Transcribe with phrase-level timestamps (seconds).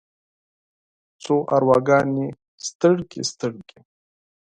[1.23, 2.27] څو ارواګانې
[2.67, 3.77] ستړې، ستړې